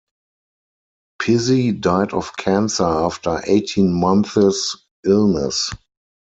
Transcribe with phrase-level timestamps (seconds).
[1.21, 5.69] Pizzi died of cancer after eighteen months' illness.